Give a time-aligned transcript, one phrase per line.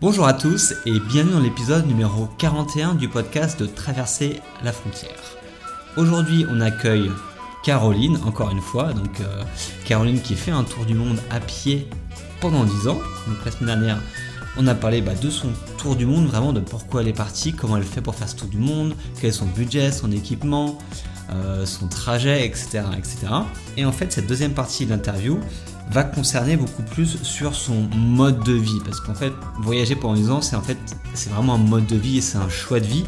[0.00, 5.20] Bonjour à tous et bienvenue dans l'épisode numéro 41 du podcast de Traverser la frontière.
[5.98, 7.10] Aujourd'hui, on accueille
[7.62, 8.94] Caroline, encore une fois.
[8.94, 9.42] Donc, euh,
[9.84, 11.86] Caroline qui fait un tour du monde à pied
[12.40, 12.98] pendant 10 ans.
[13.26, 14.02] Donc, la semaine dernière,
[14.56, 17.52] on a parlé bah, de son tour du monde, vraiment de pourquoi elle est partie,
[17.52, 20.78] comment elle fait pour faire ce tour du monde, quel est son budget, son équipement,
[21.30, 23.18] euh, son trajet, etc., etc.
[23.76, 25.38] Et en fait, cette deuxième partie de l'interview,
[25.90, 28.80] va concerner beaucoup plus sur son mode de vie.
[28.84, 30.78] Parce qu'en fait, voyager pendant 10 ans, c'est en fait,
[31.14, 33.04] c'est vraiment un mode de vie et c'est un choix de vie.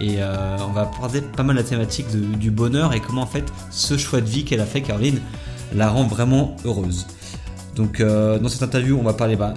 [0.00, 3.44] Et euh, on va aborder pas mal la thématique du bonheur et comment en fait
[3.70, 5.20] ce choix de vie qu'elle a fait, Caroline,
[5.74, 7.06] la rend vraiment heureuse.
[7.76, 9.54] Donc euh, dans cette interview, on va parler bah,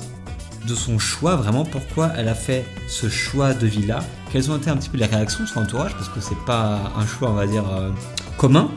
[0.68, 4.58] de son choix, vraiment pourquoi elle a fait ce choix de vie là, quelles ont
[4.58, 7.30] été un petit peu les réactions de son entourage, parce que c'est pas un choix,
[7.30, 7.90] on va dire, euh,
[8.38, 8.70] commun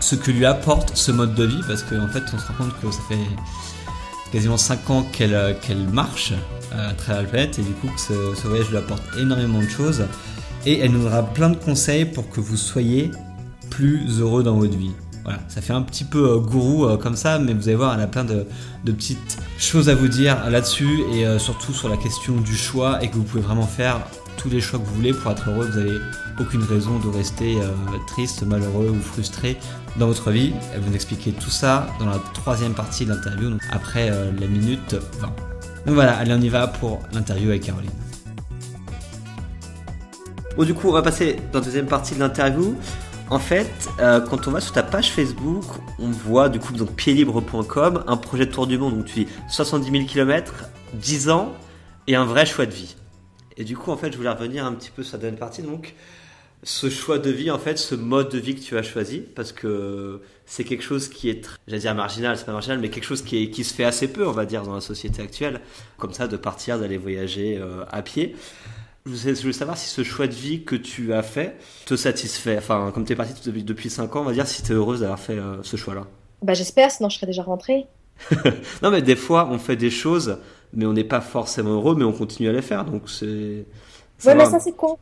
[0.00, 2.80] ce que lui apporte ce mode de vie, parce qu'en fait, on se rend compte
[2.80, 3.16] que ça fait
[4.32, 6.32] quasiment 5 ans qu'elle euh, qu'elle marche
[6.74, 10.04] euh, à travers la et du coup, que ce, voyage lui apporte énormément de choses.
[10.64, 13.10] Et elle nous donnera plein de conseils pour que vous soyez
[13.70, 14.92] plus heureux dans votre vie.
[15.24, 18.00] Voilà, ça fait un petit peu euh, gourou comme ça, mais vous allez voir, elle
[18.00, 18.46] a plein de,
[18.84, 23.16] petites choses à vous dire là-dessus, et surtout sur la question du choix, et que
[23.16, 24.00] vous pouvez vraiment faire
[24.36, 25.66] tous les choix que vous voulez pour être heureux.
[25.66, 25.98] Vous n'avez
[26.40, 27.58] aucune raison de rester
[28.06, 29.56] triste, malheureux ou frustré
[29.98, 30.52] dans votre vie.
[30.72, 34.30] Elle va nous expliquer tout ça dans la troisième partie de l'interview, donc après euh,
[34.38, 35.26] la minute 20.
[35.86, 37.90] Donc voilà, allez, on y va pour l'interview avec Caroline.
[40.56, 42.76] Bon, du coup, on va passer dans la deuxième partie de l'interview.
[43.28, 45.64] En fait, euh, quand on va sur ta page Facebook,
[45.98, 49.26] on voit du coup donc piedlibre.com, un projet de tour du monde, donc tu vis
[49.48, 50.64] 70 000 km,
[50.94, 51.52] 10 ans
[52.06, 52.96] et un vrai choix de vie.
[53.56, 55.62] Et du coup, en fait, je voulais revenir un petit peu sur la deuxième partie.
[55.62, 55.94] Donc,
[56.62, 59.52] ce choix de vie, en fait, ce mode de vie que tu as choisi, parce
[59.52, 63.22] que c'est quelque chose qui est, j'allais dire marginal, c'est pas marginal, mais quelque chose
[63.22, 65.60] qui, est, qui se fait assez peu, on va dire, dans la société actuelle,
[65.98, 68.36] comme ça, de partir, d'aller voyager euh, à pied.
[69.06, 72.58] Je voulais savoir si ce choix de vie que tu as fait te satisfait.
[72.58, 74.74] Enfin, comme tu es parti depuis, depuis 5 ans, on va dire si tu es
[74.74, 76.06] heureuse d'avoir fait euh, ce choix-là.
[76.42, 77.86] Bah, j'espère, sinon je serais déjà rentrée.
[78.82, 80.38] non, mais des fois, on fait des choses,
[80.72, 82.84] mais on n'est pas forcément heureux, mais on continue à les faire.
[82.84, 83.66] Donc, c'est.
[84.24, 84.98] Ouais, mais ça, c'est con.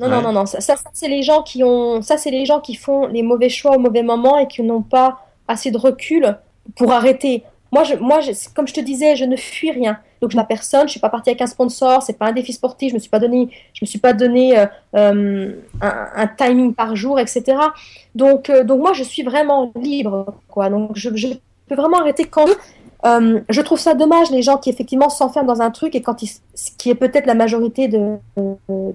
[0.00, 2.60] Non, non, non, non, ça, ça, c'est les gens qui ont, ça c'est les gens
[2.60, 6.38] qui font les mauvais choix au mauvais moment et qui n'ont pas assez de recul
[6.76, 7.44] pour arrêter.
[7.72, 9.98] Moi, je, moi, je, comme je te disais, je ne fuis rien.
[10.20, 10.86] Donc, je n'ai personne.
[10.88, 12.02] Je suis pas partie avec un sponsor.
[12.02, 12.90] C'est pas un défi sportif.
[12.90, 14.66] Je me suis pas donné, je me suis pas donné euh,
[14.96, 17.58] euh, un, un, timing par jour, etc.
[18.14, 20.68] Donc, euh, donc moi, je suis vraiment libre, quoi.
[20.68, 21.28] Donc, je, je
[21.68, 22.48] peux vraiment arrêter quand
[23.04, 26.22] euh, je trouve ça dommage les gens qui effectivement s'enferment dans un truc et quand
[26.22, 28.16] ils, ce qui est peut-être la majorité de,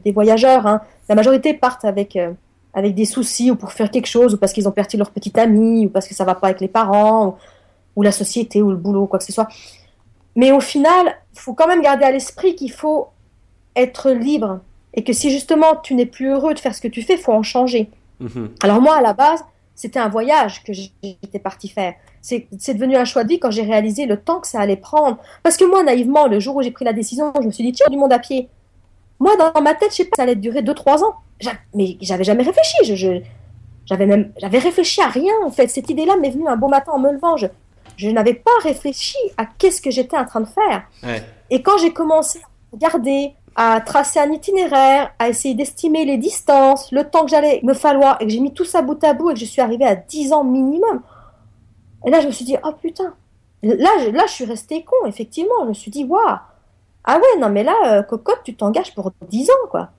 [0.03, 2.31] des voyageurs, hein, la majorité partent avec euh,
[2.73, 5.37] avec des soucis ou pour faire quelque chose ou parce qu'ils ont perdu leur petite
[5.37, 7.37] amie ou parce que ça va pas avec les parents
[7.95, 9.47] ou, la société ou le boulot quoi que ce soit.
[10.35, 13.07] Mais au final, il faut quand même garder à l'esprit qu'il faut
[13.75, 14.59] être libre
[14.93, 17.19] et que si justement tu n'es plus heureux de faire ce que tu fais, il
[17.19, 17.89] faut en changer.
[18.21, 18.49] Mm-hmm.
[18.61, 19.43] Alors moi à la base,
[19.73, 23.61] c'était un voyage que j'étais parti faire c'est devenu un choix de vie quand j'ai
[23.61, 25.17] réalisé le temps que ça allait prendre.
[25.43, 27.71] Parce que moi, naïvement, le jour où j'ai pris la décision, je me suis dit,
[27.71, 28.49] tiens, du monde à pied.
[29.19, 31.13] Moi, dans ma tête, je sais pas, ça allait durer 2-3 ans.
[31.75, 32.95] Mais j'avais jamais réfléchi.
[32.95, 33.21] Je,
[33.85, 35.67] j'avais même, j'avais réfléchi à rien, en fait.
[35.67, 37.37] Cette idée-là m'est venue un beau matin en me levant.
[37.37, 37.45] Je,
[37.95, 40.83] je n'avais pas réfléchi à qu'est-ce que j'étais en train de faire.
[41.51, 46.91] Et quand j'ai commencé à regarder, à tracer un itinéraire, à essayer d'estimer les distances,
[46.91, 49.29] le temps que j'allais me falloir, et que j'ai mis tout ça bout à bout
[49.29, 51.01] et que je suis arrivée à 10 ans minimum,
[52.05, 53.13] et là, je me suis dit, oh putain.
[53.63, 55.63] Là, je, là, je suis restée con, effectivement.
[55.63, 56.37] Je me suis dit, waouh.
[57.03, 59.89] Ah ouais, non, mais là, euh, cocotte, tu t'engages pour 10 ans, quoi.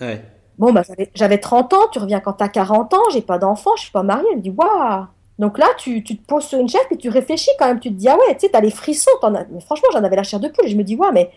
[0.00, 0.22] Ouais.
[0.58, 0.82] Bon, bah,
[1.14, 4.02] j'avais 30 ans, tu reviens quand t'as 40 ans, j'ai pas d'enfant, je suis pas
[4.02, 4.28] mariée.
[4.32, 5.06] Je me dis, waouh.
[5.38, 7.80] Donc là, tu, tu, te poses sur une chaise et tu réfléchis quand même.
[7.80, 9.10] Tu te dis, ah ouais, tu sais, t'as les frissons.
[9.22, 9.30] As...
[9.30, 10.66] Mais franchement, j'en avais la chair de poule.
[10.66, 11.30] Et je me dis, waouh, mais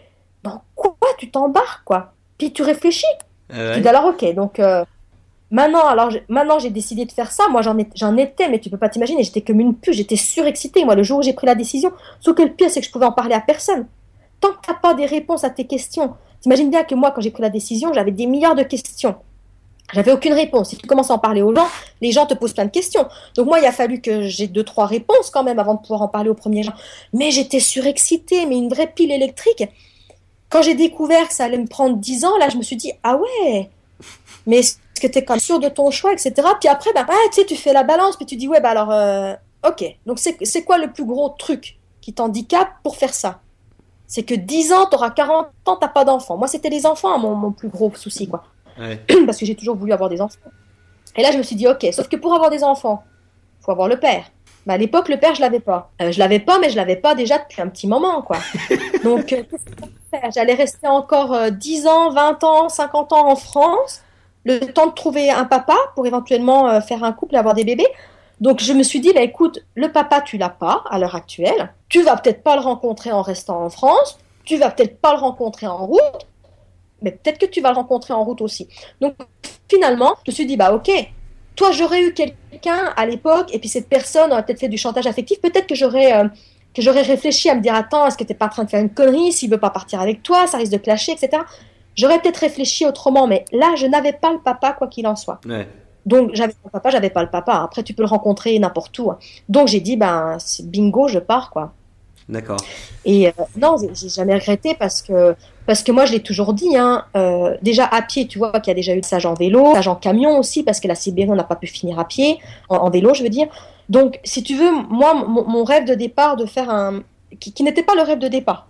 [0.44, 2.14] dans quoi tu t'embarques, quoi?
[2.38, 3.06] Puis tu réfléchis.
[3.50, 4.84] Je dis, alors, ok, donc, euh,
[5.53, 7.47] Maintenant, j'ai décidé de faire ça.
[7.47, 9.24] Moi, j'en, étais, mais tu peux pas t'imaginer.
[9.24, 9.96] J'étais comme une puce.
[9.96, 11.91] J'étais surexcitée, moi, le jour où j'ai pris la décision.
[12.19, 13.86] Sauf que le pire, c'est que je pouvais en parler à personne.
[14.41, 16.16] Tant que t'as pas des réponses à tes questions.
[16.41, 19.16] T'imagines bien que moi, quand j'ai pris la décision, j'avais des milliards de questions.
[19.94, 20.70] J'avais aucune réponse.
[20.70, 21.67] Si tu commences à en parler aux gens,
[22.02, 23.06] les gens te posent plein de questions.
[23.35, 26.02] Donc moi, il a fallu que j'ai deux, trois réponses quand même avant de pouvoir
[26.02, 26.73] en parler aux premiers gens.
[27.14, 29.66] Mais j'étais surexcitée, mais une vraie pile électrique.
[30.49, 32.91] Quand j'ai découvert que ça allait me prendre dix ans, là, je me suis dit,
[33.03, 33.70] ah ouais,
[34.45, 34.61] mais
[35.03, 36.34] que tu es comme sûr de ton choix, etc.
[36.59, 38.91] Puis après, bah, tu sais, tu fais la balance, puis tu dis, ouais, bah alors,
[38.91, 39.34] euh,
[39.67, 39.84] ok.
[40.05, 43.41] Donc, c'est quoi le plus gros truc qui t'handicape pour faire ça?
[44.07, 46.37] C'est que 10 ans, tu auras 40 ans, t'as pas d'enfants.
[46.37, 48.43] Moi, c'était les enfants, mon, mon, plus gros souci, quoi.
[49.25, 50.40] Parce que j'ai toujours voulu avoir des enfants.
[51.16, 53.03] Et là, je me suis dit, ok, sauf que pour avoir des enfants,
[53.61, 54.25] faut avoir le père.
[54.66, 55.91] Bah, à l'époque, le père, je l'avais pas.
[56.01, 58.37] Euh, je l'avais pas, mais je l'avais pas déjà depuis un petit moment, quoi.
[59.03, 59.43] Donc, euh,
[60.34, 64.03] J'allais rester encore 10 ans, 20 ans, 50 ans en France,
[64.45, 67.87] le temps de trouver un papa pour éventuellement faire un couple et avoir des bébés.
[68.41, 71.73] Donc, je me suis dit, bah, écoute, le papa, tu l'as pas à l'heure actuelle.
[71.87, 74.19] Tu vas peut-être pas le rencontrer en restant en France.
[74.43, 76.28] Tu vas peut-être pas le rencontrer en route.
[77.01, 78.67] Mais peut-être que tu vas le rencontrer en route aussi.
[78.99, 79.16] Donc,
[79.69, 80.91] finalement, je me suis dit, bah, ok,
[81.55, 85.05] toi, j'aurais eu quelqu'un à l'époque, et puis cette personne aurait peut-être fait du chantage
[85.07, 86.28] affectif, peut-être que j'aurais euh,
[86.73, 88.81] que j'aurais réfléchi à me dire, attends, est-ce que t'es pas en train de faire
[88.81, 91.43] une connerie, s'il veut pas partir avec toi, ça risque de clasher, etc.
[91.95, 95.40] J'aurais peut-être réfléchi autrement, mais là, je n'avais pas le papa, quoi qu'il en soit.
[96.05, 97.61] Donc, j'avais pas le papa, j'avais pas le papa.
[97.63, 99.11] Après, tu peux le rencontrer n'importe où.
[99.11, 99.19] Hein.
[99.47, 101.73] Donc, j'ai dit, ben, bingo, je pars, quoi.
[102.29, 102.57] D'accord.
[103.05, 105.35] Et euh, non, j'ai jamais regretté parce que
[105.66, 106.75] parce que moi je l'ai toujours dit.
[106.78, 109.34] Hein, euh, déjà à pied, tu vois qu'il y a déjà eu de sage en
[109.34, 112.05] vélo, sage en camion aussi parce que la Sibérie on n'a pas pu finir à
[112.05, 112.39] pied,
[112.69, 113.47] en, vélo je veux dire.
[113.89, 117.03] Donc si tu veux, moi mon, rêve de départ de faire un
[117.39, 118.67] qui, n'était pas le rêve de départ,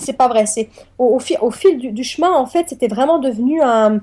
[0.00, 0.46] c'est pas vrai.
[0.46, 0.68] C'est
[0.98, 4.00] au, au, au, fil du, chemin en fait, c'était vraiment devenu un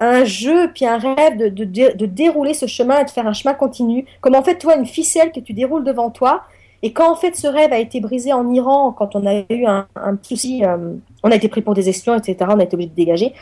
[0.00, 3.32] un jeu puis un rêve de, de, de, dérouler ce chemin et de faire un
[3.32, 4.04] chemin continu.
[4.20, 6.42] Comme en fait, tu vois, une ficelle que tu déroules devant toi
[6.82, 9.64] et quand en fait ce rêve a été brisé en Iran, quand on a eu
[9.66, 12.74] un, un souci, euh, on a été pris pour des espions, etc., on a été
[12.74, 13.34] obligé de dégager.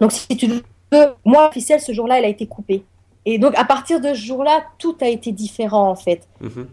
[0.00, 0.62] Donc si tu veux,
[1.24, 2.84] moi, officiel, ce jour-là, elle a été coupée.
[3.24, 6.28] Et donc à partir de ce jour-là, tout a été différent en fait.
[6.40, 6.66] Mhm.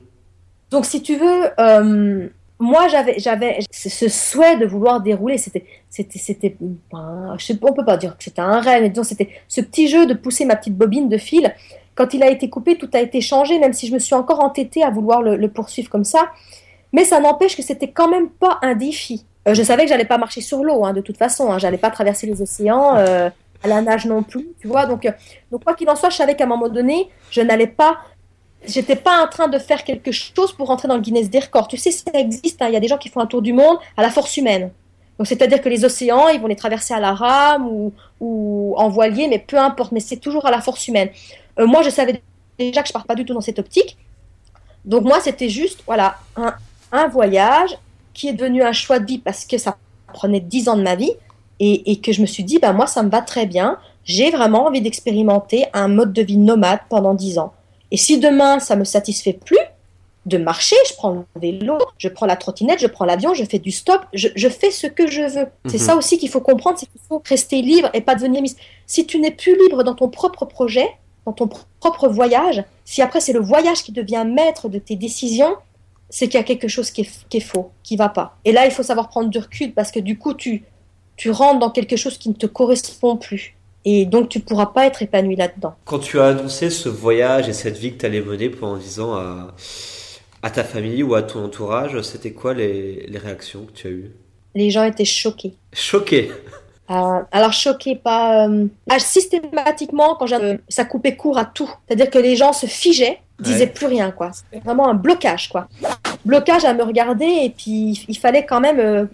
[0.71, 2.27] Donc si tu veux, euh,
[2.63, 5.37] moi j'avais ce souhait de vouloir dérouler.
[5.37, 6.55] C'était c'était
[6.91, 10.05] ben, on peut pas dire que c'était un rêve, mais disons c'était ce petit jeu
[10.05, 11.53] de pousser ma petite bobine de fil
[11.95, 14.39] quand il a été coupé, tout a été changé, même si je me suis encore
[14.39, 16.29] entêtée à vouloir le, poursuivre comme ça.
[16.91, 19.25] Mais ça n'empêche que c'était quand même pas un défi.
[19.47, 21.51] Euh, je savais que j'allais pas marcher sur l'eau, hein, de toute façon.
[21.51, 23.29] Hein, j'allais pas traverser les océans euh,
[23.63, 24.85] à la nage non plus, tu vois.
[24.85, 25.11] Donc, euh,
[25.51, 27.97] donc quoi qu'il en soit, je savais qu'à un moment donné, je n'allais pas.
[28.65, 31.67] J'étais pas en train de faire quelque chose pour rentrer dans le Guinness des records.
[31.67, 32.61] Tu sais, ça existe.
[32.61, 34.37] Hein, il y a des gens qui font un tour du monde à la force
[34.37, 34.71] humaine.
[35.17, 37.67] Donc c'est-à-dire que les océans, ils vont les traverser à la rame
[38.19, 39.91] ou, en voilier, mais peu importe.
[39.91, 41.09] Mais c'est toujours à la force humaine.
[41.59, 42.21] Euh, moi, je savais
[42.57, 43.97] déjà que je pars pas du tout dans cette optique.
[44.85, 46.17] Donc moi, c'était juste, voilà,
[46.91, 47.77] un, voyage
[48.13, 49.77] qui est devenu un choix de vie parce que ça
[50.13, 51.11] prenait dix ans de ma vie
[51.59, 53.77] et, que je me suis dit, bah moi, ça me va très bien.
[54.03, 57.53] J'ai vraiment envie d'expérimenter un mode de vie nomade pendant dix ans.
[57.93, 59.59] Et si demain, ça me satisfait plus
[60.25, 63.59] de marcher, je prends le vélo, je prends la trottinette, je prends l'avion, je fais
[63.59, 65.47] du stop, je, je, fais ce que je veux.
[65.67, 65.85] C'est mhm.
[65.85, 68.55] ça aussi qu'il faut comprendre, c'est qu'il faut rester libre et pas devenir mis.
[68.87, 70.89] Si tu n'es plus libre dans ton propre projet,
[71.25, 71.47] dans ton
[71.79, 75.55] propre voyage, si après c'est le voyage qui devient maître de tes décisions,
[76.09, 78.37] c'est qu'il y a quelque chose qui est, qui est, faux, qui va pas.
[78.43, 80.63] Et là, il faut savoir prendre du recul parce que du coup, tu,
[81.15, 83.55] tu rentres dans quelque chose qui ne te correspond plus.
[83.85, 85.75] Et donc, tu pourras pas être épanoui là-dedans.
[85.85, 88.99] Quand tu as annoncé ce voyage et cette vie que tu allais mener pendant 10
[89.01, 89.53] ans à,
[90.41, 93.91] à ta famille ou à ton entourage, c'était quoi les, les réactions que tu as
[93.91, 94.11] eues?
[94.55, 95.55] Les gens étaient choqués.
[95.73, 96.31] Choqués?
[96.91, 100.27] Euh, alors choqué, pas euh, ah, systématiquement quand
[100.67, 101.69] ça coupait court à tout.
[101.87, 104.31] C'est-à-dire que les gens se figeaient, disaient plus rien quoi.
[104.33, 105.67] C'était vraiment un blocage quoi.
[106.25, 109.05] Blocage à me regarder et puis il fallait quand même euh,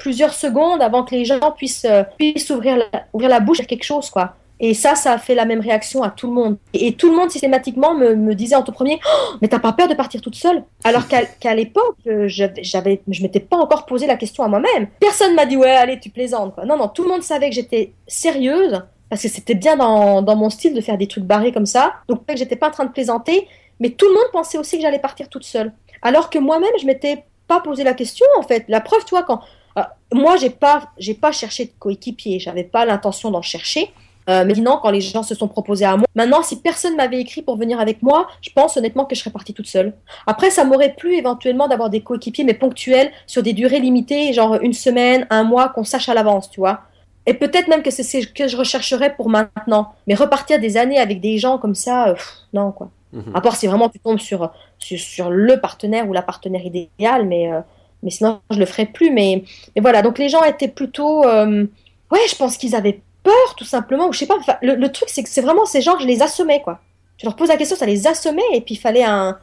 [0.00, 1.86] plusieurs secondes avant que les gens puissent
[2.18, 4.34] puissent ouvrir la, ouvrir la bouche à quelque chose quoi.
[4.62, 6.58] Et ça, ça a fait la même réaction à tout le monde.
[6.74, 9.72] Et, tout le monde systématiquement me, me disait en tout premier, oh, mais t'as pas
[9.72, 10.62] peur de partir toute seule?
[10.84, 14.88] Alors qu'à l'époque, j'avais, je m'étais pas encore posé la question à moi-même.
[15.00, 16.54] Personne m'a dit ouais, allez, tu plaisantes.
[16.54, 16.66] Quoi.
[16.66, 20.36] Non, non, tout le monde savait que j'étais sérieuse parce que c'était bien dans, dans,
[20.36, 21.94] mon style de faire des trucs barrés comme ça.
[22.06, 23.48] Donc j'étais pas en train de plaisanter,
[23.80, 25.72] mais tout le monde pensait aussi que j'allais partir toute seule.
[26.02, 28.64] Alors que moi-même, je m'étais pas posé la question en fait.
[28.68, 29.40] La preuve, toi, quand
[29.78, 33.92] euh, moi j'ai pas j'ai pas cherché de coéquipier, j'avais pas l'intention d'en chercher.
[34.28, 37.20] Euh, mais maintenant, quand les gens se sont proposés à moi, maintenant, si personne m'avait
[37.20, 39.94] écrit pour venir avec moi, je pense honnêtement que je serais partie toute seule.
[40.26, 44.58] Après, ça m'aurait plu éventuellement d'avoir des coéquipiers, mais ponctuels, sur des durées limitées, genre
[44.60, 46.82] une semaine, un mois, qu'on sache à l'avance, tu vois.
[47.26, 49.92] Et peut-être même que c'est ce que je rechercherais pour maintenant.
[50.06, 52.14] Mais repartir des années avec des gens comme ça, euh,
[52.52, 52.90] non, quoi.
[53.12, 53.32] Mhm.
[53.34, 57.52] À part si vraiment tu tombes sur, sur, le partenaire ou la partenaire idéale, mais,
[57.52, 57.60] euh,
[58.02, 59.10] mais sinon, je le ferais plus.
[59.10, 59.44] Mais,
[59.76, 61.24] voilà, donc les gens étaient plutôt.
[61.24, 64.38] ouais, je pense qu'ils avaient peur, tout simplement, ou je sais pas.
[64.62, 66.80] Le, truc, c'est que c'est vraiment ces gens, je les assommais, quoi.
[67.18, 69.38] Je leur pose la question, ça les assommait, et puis il fallait un,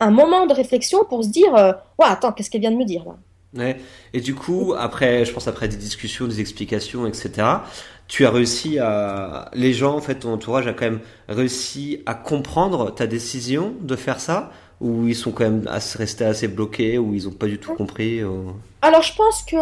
[0.00, 2.84] un moment de réflexion pour se dire, euh, ouais, attends, qu'est-ce qu'elle vient de me
[2.84, 3.16] dire là?
[3.56, 3.76] Ouais.
[4.12, 7.46] Et du coup, après, je pense après des discussions, des explications, etc.,
[8.06, 12.14] tu as réussi à, les gens, en fait, ton entourage a quand même réussi à
[12.14, 14.50] comprendre ta décision de faire ça,
[14.84, 18.20] ou ils sont quand même restés assez bloqués, ou ils ont pas du tout compris.
[18.20, 18.28] Euh
[18.82, 19.56] Alors, je pense que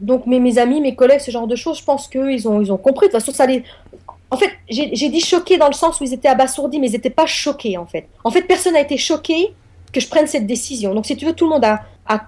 [0.00, 2.76] donc mes, amis, mes collègues, ce genre de choses, je pense qu'ils ont, ils ont
[2.76, 3.06] compris.
[3.06, 3.64] De toute façon, ça les...
[4.30, 7.08] En fait, j'ai dit choqués dans le sens où ils étaient abasourdis, mais ils n'étaient
[7.08, 8.06] pas choqués en fait.
[8.22, 9.54] En fait, personne n'a été choqué
[9.90, 10.94] que je prenne cette décision.
[10.94, 11.80] Donc, si tu veux, tout le monde a,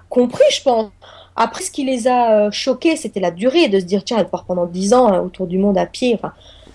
[0.09, 0.89] compris, je pense.
[1.35, 4.27] Après, ce qui les a euh, choqués, c'était la durée, de se dire, tiens, elle
[4.27, 6.19] part pendant 10 ans hein, autour du monde à pied.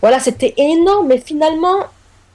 [0.00, 1.80] Voilà, c'était énorme, mais finalement,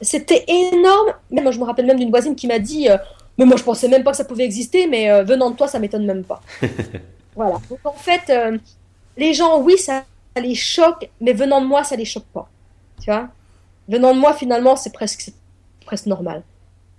[0.01, 1.13] c'était énorme.
[1.31, 2.98] Moi, je me rappelle même d'une voisine qui m'a dit, euh,
[3.38, 5.67] mais moi, je pensais même pas que ça pouvait exister, mais euh, venant de toi,
[5.67, 6.41] ça m'étonne même pas.
[7.36, 7.60] voilà.
[7.70, 8.31] Donc, en fait,
[9.17, 10.03] les gens, oui, ça,
[10.41, 12.50] les choque, mais venant de moi, ça les choque pas.
[13.00, 13.29] Tu vois?
[13.88, 15.31] Venant de moi, finalement, c'est presque,
[15.86, 16.43] presque normal.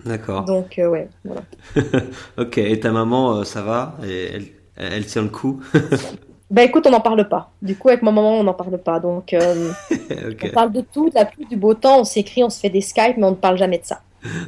[0.05, 0.45] D'accord.
[0.45, 1.43] Donc, ouais, voilà.
[2.39, 3.97] ok, et ta maman, ça va?
[4.03, 5.63] Elle, elle tient le coup?
[6.53, 7.51] Ben écoute, on n'en parle pas.
[7.63, 9.01] Du coup, avec ma maman, on n'en parle pas.
[9.01, 9.71] Donc, euh,
[10.45, 12.69] on parle de tout, de la pluie, du beau temps, on s'écrit, on se fait
[12.69, 14.03] des Skype, mais on ne parle jamais de ça.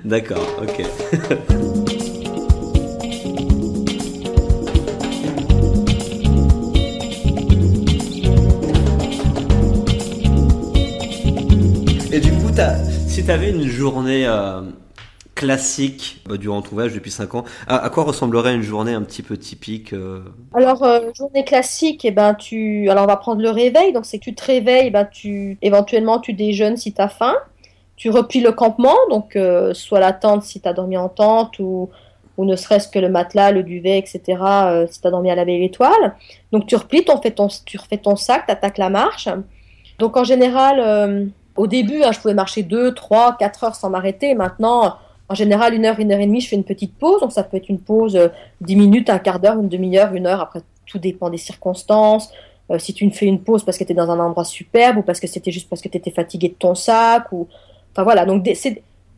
[0.04, 0.80] D'accord, ok.
[12.12, 12.50] Et du coup,
[13.08, 14.60] si tu avais une journée euh,
[15.34, 17.44] classique bah, durant ton voyage depuis 5 ans.
[17.66, 20.20] À, quoi ressemblerait une journée un petit peu typique euh?
[20.54, 22.88] Alors, euh, journée classique, et eh ben, tu...
[22.88, 23.92] Alors, on va prendre le réveil.
[23.92, 25.58] Donc, c'est que tu te réveilles, ben, tu...
[25.62, 27.34] éventuellement, tu déjeunes si tu as faim.
[27.96, 31.60] Tu replies le campement, donc euh, soit la tente si tu as dormi en tente
[31.60, 31.90] ou,
[32.36, 34.20] ou ne serait-ce que le matelas, le duvet, etc.
[34.90, 36.16] si tu as dormi à la belle étoile.
[36.52, 39.28] Donc, tu replies, ton, ton, tu refais ton sac, tu attaques la marche.
[40.00, 44.34] Donc, en général, au début, hein, je pouvais marcher 2, 3, 4 heures sans m'arrêter.
[44.34, 44.96] Maintenant,
[45.28, 47.20] en général, une heure, une heure et demie, je fais une petite pause.
[47.20, 48.28] Donc, ça peut être une pause euh,
[48.60, 50.40] dix minutes, un quart d'heure, une demi-heure, une heure.
[50.40, 52.30] Après, tout dépend des circonstances.
[52.70, 55.02] Euh, si tu fais une pause parce que tu es dans un endroit superbe ou
[55.02, 57.46] parce que c'était juste parce que tu étais fatigué de ton sac ou
[57.92, 58.42] enfin voilà donc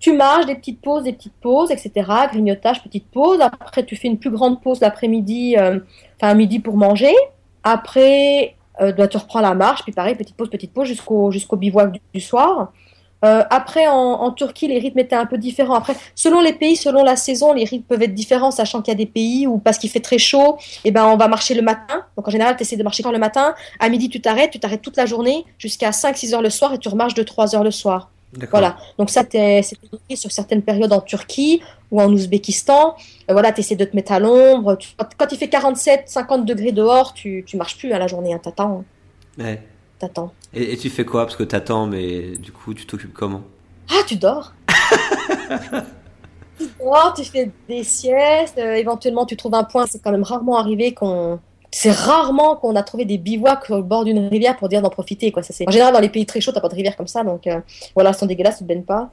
[0.00, 4.08] tu marches des petites pauses des petites pauses etc grignotage petite pause après tu fais
[4.08, 5.78] une plus grande pause l'après-midi euh,
[6.16, 7.14] enfin à midi pour manger
[7.62, 12.00] après euh, tu reprends la marche puis pareil petite pause petite pause jusqu'au jusqu'au bivouac
[12.12, 12.72] du soir
[13.24, 15.74] euh, après, en, Turquie, les rythmes étaient un peu différents.
[15.74, 18.94] Après, selon les pays, selon la saison, les rythmes peuvent être différents, sachant qu'il y
[18.94, 21.62] a des pays où, parce qu'il fait très chaud, eh ben, on va marcher le
[21.62, 22.04] matin.
[22.16, 23.54] Donc, en général, tu essaies de marcher quand le matin.
[23.80, 26.78] À midi, tu t'arrêtes, tu t'arrêtes toute la journée jusqu'à 5-6 heures le soir et
[26.78, 28.10] tu remarches de 3 heures le soir.
[28.50, 28.76] Voilà.
[28.98, 29.62] Donc, ça, c'était
[30.14, 32.96] sur certaines périodes en Turquie ou en Ouzbékistan.
[33.30, 34.76] Euh, voilà, tu essaies de te mettre à l'ombre.
[35.16, 38.40] Quand il fait 47, 50 degrés dehors, tu, tu marches plus à la journée, hein,
[38.42, 38.84] t'attends.
[39.38, 39.60] Ouais
[39.98, 40.32] t'attends.
[40.56, 41.24] Et, tu fais quoi?
[41.24, 43.42] Parce que t'attends, mais du coup, tu t'occupes comment?
[43.90, 44.54] Ah, tu dors
[46.58, 50.22] Tu dors, tu fais des siestes, euh, éventuellement tu trouves un point, c'est quand même
[50.22, 51.38] rarement arrivé qu'on...
[51.70, 55.30] C'est rarement qu'on a trouvé des bivouacs au bord d'une rivière pour dire d'en profiter.
[55.30, 55.42] Quoi.
[55.42, 55.68] Ça, c'est...
[55.68, 57.60] En général, dans les pays très chauds, t'as pas de rivière comme ça, donc euh,
[57.94, 59.10] voilà, elles sont dégueulasses, tu te baignes pas.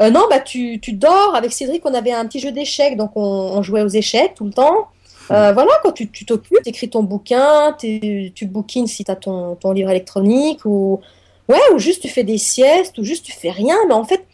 [0.00, 1.34] Euh, non, bah tu, tu dors.
[1.34, 4.44] Avec Cédric, on avait un petit jeu d'échecs, donc on, on jouait aux échecs tout
[4.44, 4.88] le temps.
[5.30, 9.54] Euh, voilà, quand tu t'occupes, tu écris ton bouquin, tu bookines si tu as ton,
[9.56, 11.00] ton, livre électronique, ou,
[11.48, 14.24] ouais, ou juste tu fais des siestes, ou juste tu fais rien, mais en fait,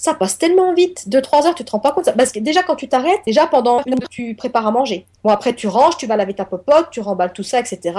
[0.00, 1.10] ça passe tellement vite.
[1.10, 2.08] Deux, trois heures, tu te rends pas compte.
[2.16, 5.04] Parce que déjà, quand tu t'arrêtes, déjà pendant une heure, tu prépares à manger.
[5.22, 7.98] Bon, après, tu ranges, tu vas laver ta popote, tu remballes tout ça, etc.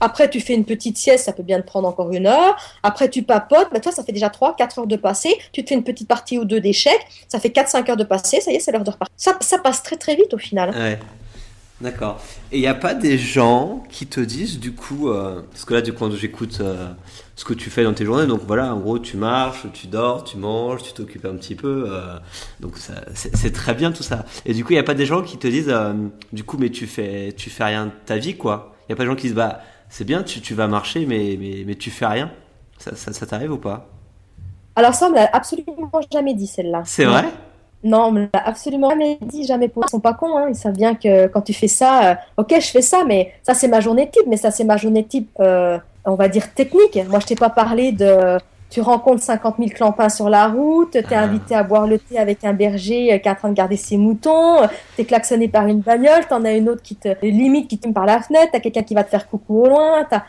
[0.00, 2.56] Après, tu fais une petite sieste, ça peut bien te prendre encore une heure.
[2.82, 5.36] Après, tu papotes, bah, toi, ça fait déjà trois, quatre heures de passer.
[5.52, 8.04] Tu te fais une petite partie ou deux d'échecs, ça fait quatre, cinq heures de
[8.04, 9.14] passer, ça y est, c'est l'heure de repartir.
[9.18, 10.70] Ça, ça passe très, très vite au final.
[10.70, 10.98] Ouais.
[11.82, 12.20] D'accord.
[12.52, 15.74] Et il n'y a pas des gens qui te disent, du coup, euh, parce que
[15.74, 16.92] là, du coup, quand j'écoute euh,
[17.34, 20.22] ce que tu fais dans tes journées, donc voilà, en gros, tu marches, tu dors,
[20.22, 22.18] tu manges, tu t'occupes un petit peu, euh,
[22.60, 22.76] donc
[23.14, 24.24] c'est très bien tout ça.
[24.46, 25.74] Et du coup, il n'y a pas des gens qui te disent,
[26.32, 28.76] du coup, mais tu fais, tu fais rien de ta vie, quoi.
[28.82, 31.04] Il n'y a pas des gens qui disent, bah, c'est bien, tu, tu, vas marcher,
[31.04, 32.30] mais, mais, mais tu fais rien.
[32.78, 33.88] Ça, ça, ça t'arrive ou pas?
[34.76, 36.82] Alors ça, on l'a absolument jamais dit, celle-là.
[36.84, 37.24] C'est vrai?
[37.84, 39.86] Non, on me l'a absolument jamais dit, jamais posé.
[39.88, 40.46] Ils sont pas cons, hein.
[40.48, 43.54] ils savent bien que quand tu fais ça, euh, ok, je fais ça, mais ça
[43.54, 46.98] c'est ma journée type, mais ça c'est ma journée type, euh, on va dire technique.
[47.08, 48.38] Moi, je t'ai pas parlé de,
[48.70, 51.22] tu rencontres 50 000 clampins sur la route, t'es ah.
[51.22, 53.76] invité à boire le thé avec un berger euh, qui est en train de garder
[53.76, 54.58] ses moutons,
[54.96, 58.06] t'es klaxonné par une bagnole, t'en as une autre qui te limite, qui tombe par
[58.06, 60.22] la fenêtre, t'as quelqu'un qui va te faire coucou au loin, t'as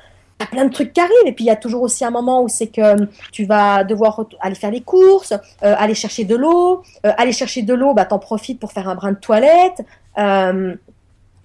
[0.43, 1.25] y a plein de trucs qui arrivent.
[1.25, 3.83] Et puis, il y a toujours aussi un moment où c'est que euh, tu vas
[3.83, 6.83] devoir aller faire les courses, euh, aller chercher de l'eau.
[7.05, 9.85] Euh, aller chercher de l'eau, bah, t'en profites pour faire un brin de toilette.
[10.17, 10.75] Euh,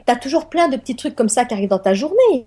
[0.05, 2.47] t'as toujours plein de petits trucs comme ça qui arrivent dans ta journée.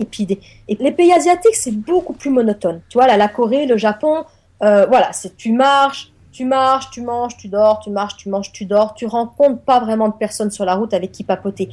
[0.00, 0.26] Et puis,
[0.68, 2.80] et les pays asiatiques, c'est beaucoup plus monotone.
[2.88, 4.24] Tu vois, là, la Corée, le Japon,
[4.60, 8.64] voilà, c'est tu marches, tu marches, tu manges, tu dors, tu marches, tu manges, tu
[8.64, 8.94] dors.
[8.94, 11.68] Tu rencontres pas vraiment de personnes sur la route avec qui papoter.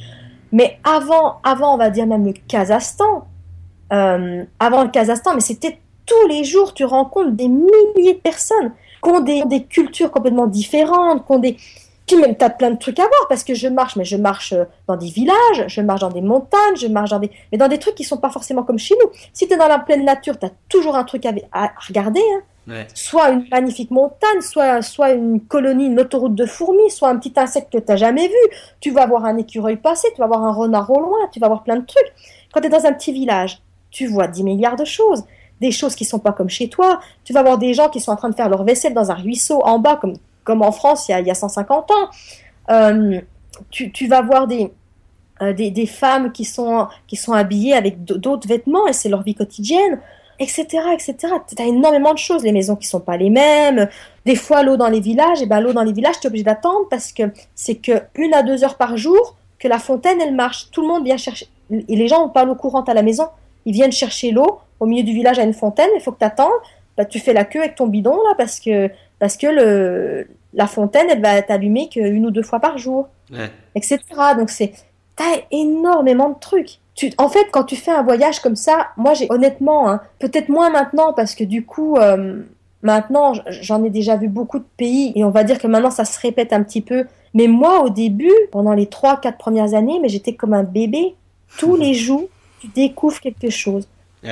[0.52, 3.26] Mais avant, avant, on va dire même le Kazakhstan,
[3.92, 8.72] euh, avant le Kazakhstan, mais c'était tous les jours, tu rencontres des milliers de personnes
[9.02, 11.56] qui ont des, cultures complètement différentes, qui ont des,
[12.06, 14.16] Puis même, tu as plein de trucs à voir parce que je marche, mais je
[14.16, 17.30] marche euh, dans des villages, je marche dans des montagnes, je marche dans des.
[17.50, 19.10] Mais dans des trucs qui sont pas forcément comme chez nous.
[19.32, 22.22] Si tu es dans la pleine nature, tu as toujours un truc à, regarder.
[22.68, 22.84] Hein.
[22.94, 27.32] Soit une magnifique montagne, soit, soit une colonie, une autoroute de fourmis, soit un petit
[27.36, 28.56] insecte que tu jamais vu.
[28.80, 31.48] Tu vas voir un écureuil passer, tu vas voir un renard au loin, tu vas
[31.48, 32.12] voir plein de trucs.
[32.52, 33.60] Quand tu es dans un petit village,
[33.92, 35.24] tu vois 10 milliards de choses.
[35.60, 36.98] Des choses qui sont pas comme chez toi.
[37.22, 39.14] Tu vas voir des gens qui sont en train de faire leur vaisselle dans un
[39.14, 41.94] ruisseau en bas, comme comme en France il y a, il y a 150 ans.
[42.70, 43.20] Euh,
[43.70, 44.72] tu, tu, vas voir des,
[45.42, 49.22] euh, des, des, femmes qui sont, qui sont habillées avec d'autres vêtements et c'est leur
[49.22, 50.00] vie quotidienne,
[50.38, 50.66] etc.
[50.92, 51.16] etc.
[51.46, 53.88] Tu as énormément de choses, les maisons qui sont pas les mêmes.
[54.24, 56.44] Des fois, l'eau dans les villages, et ben, l'eau dans les villages, tu es obligé
[56.44, 60.34] d'attendre parce que c'est que une à deux heures par jour que la fontaine, elle
[60.34, 60.70] marche.
[60.70, 61.46] Tout le monde vient chercher.
[61.70, 63.28] Et les gens ont pas l'eau courante à la maison.
[63.64, 65.90] Ils viennent chercher l'eau au milieu du village à une fontaine.
[65.94, 66.50] Il faut que tu attendes.
[66.96, 70.66] Bah, tu fais la queue avec ton bidon là parce que parce que le, la
[70.66, 73.08] fontaine, elle va être allumée qu'une ou deux fois par jour,
[73.74, 73.98] etc.
[74.36, 74.72] Donc c'est,
[75.16, 76.78] t'as énormément de trucs.
[76.94, 80.50] Tu, en fait, quand tu fais un voyage comme ça, moi j'ai honnêtement, hein, peut-être
[80.50, 82.42] moins maintenant parce que du coup, euh,
[82.82, 86.04] maintenant j'en ai déjà vu beaucoup de pays et on va dire que maintenant ça
[86.04, 87.06] se répète un petit peu.
[87.32, 91.14] Mais moi au début, pendant les trois, quatre premières années, mais j'étais comme un bébé.
[91.58, 92.28] Tous les jours,
[92.62, 93.88] tu découvres quelque chose.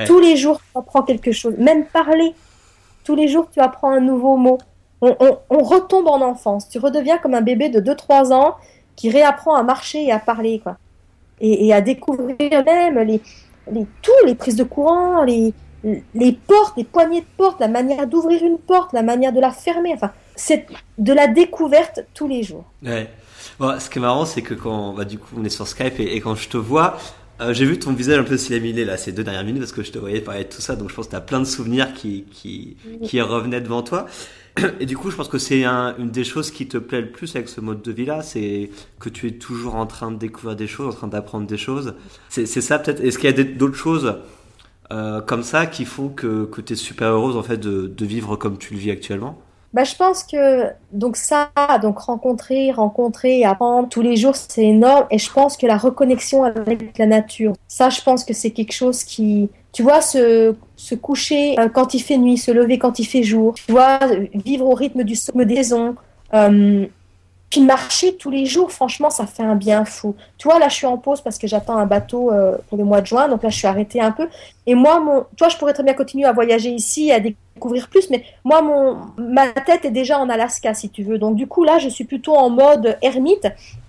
[0.07, 1.55] Tous les jours, tu apprends quelque chose.
[1.57, 2.33] Même parler.
[3.03, 4.57] Tous les jours, tu apprends un nouveau mot
[5.01, 6.69] on, retombe en enfance.
[6.69, 8.55] Tu redeviens comme un bébé de 2-3 ans
[8.95, 10.77] qui réapprend à marcher et à parler, quoi.
[11.43, 13.19] Et, à découvrir même les,
[13.71, 15.55] les, tous, les prises de courant, les,
[16.13, 19.49] les portes, les poignées de porte, la manière d'ouvrir une porte, la manière de la
[19.49, 19.91] fermer.
[19.95, 20.67] Enfin, c'est
[20.99, 22.65] de la découverte tous les jours.
[22.83, 23.09] Ouais.
[23.59, 26.21] ce qui est marrant, c'est que quand bah, du coup on est sur Skype et,
[26.21, 26.97] quand je te vois,
[27.41, 29.83] euh, j'ai vu ton visage un peu s'illuminer là ces deux dernières minutes parce que
[29.83, 31.45] je te voyais parler de tout ça, donc je pense que tu as plein de
[31.45, 34.05] souvenirs qui, qui, qui revenaient devant toi.
[34.79, 37.35] Et du coup, je pense que c'est une des choses qui te plaît le plus
[37.35, 38.69] avec ce mode de vie-là, c'est
[38.99, 41.95] que tu es toujours en train de découvrir des choses, en train d'apprendre des choses.
[42.29, 43.01] C'est ça peut-être.
[43.01, 44.15] Est-ce qu'il y a d'autres choses
[44.91, 48.05] euh, comme ça qui font que, que tu es super heureuse en fait de, de,
[48.05, 49.41] vivre comme tu le vis actuellement?
[49.73, 51.49] Bah, je pense que donc ça,
[51.81, 55.05] donc rencontrer, rencontrer, apprendre tous les jours, c'est énorme.
[55.11, 58.73] Et je pense que la reconnexion avec la nature, ça, je pense que c'est quelque
[58.73, 62.99] chose qui, tu vois, se, se coucher euh, quand il fait nuit, se lever quand
[62.99, 63.99] il fait jour, tu vois,
[64.33, 65.95] vivre au rythme du sommet des saisons.
[66.33, 66.85] Euh,
[67.51, 70.15] puis marcher tous les jours, franchement, ça fait un bien fou.
[70.37, 72.85] Tu vois, là, je suis en pause parce que j'attends un bateau euh, pour le
[72.85, 74.29] mois de juin, donc là, je suis arrêtée un peu.
[74.65, 78.09] Et moi, mon, toi, je pourrais très bien continuer à voyager ici, à découvrir plus,
[78.09, 81.17] mais moi, mon, ma tête est déjà en Alaska, si tu veux.
[81.17, 83.45] Donc, du coup, là, je suis plutôt en mode ermite.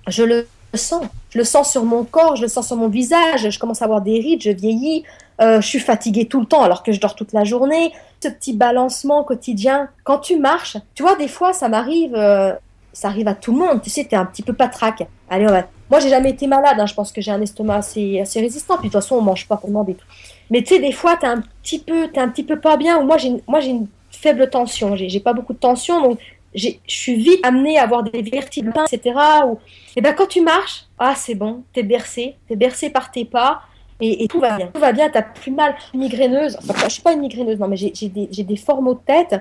[0.08, 1.04] Je le sens.
[1.30, 3.48] Je le sens sur mon corps, je le sens sur mon visage.
[3.48, 5.04] Je commence à avoir des rides, je vieillis.
[5.40, 7.92] Euh, je suis fatiguée tout le temps alors que je dors toute la journée.
[8.20, 9.88] Ce petit balancement quotidien.
[10.02, 12.14] Quand tu marches, tu vois, des fois, ça m'arrive.
[12.16, 12.54] Euh,
[12.92, 13.82] ça arrive à tout le monde.
[13.82, 15.06] Tu sais, tu es un petit peu patraque.
[15.28, 15.64] Allez, ouais.
[15.90, 16.78] Moi, j'ai jamais été malade.
[16.78, 16.86] Hein.
[16.86, 18.76] Je pense que j'ai un estomac assez, résistant.
[18.78, 20.10] Puis de toute façon, on mange pas des trucs.
[20.50, 22.98] Mais tu sais, des fois, tu un petit peu, es un petit peu pas bien.
[22.98, 24.96] Ou moi, j'ai, moi, j'ai une faible tension.
[24.96, 26.18] J'ai, j'ai pas beaucoup de tension, donc
[26.54, 29.18] je suis vite amenée à avoir des vertiges, etc.
[29.46, 29.58] Ou,
[29.96, 33.62] et ben quand tu marches, ah c'est bon, t'es bercé, t'es bercé par tes pas.
[34.04, 34.66] Et, tout va bien.
[34.66, 35.76] Tout va bien, t'as plus mal.
[35.94, 39.00] Migraineuse, enfin, je suis pas une migraineuse, non, mais j'ai des, des forts maux de
[39.06, 39.40] tête.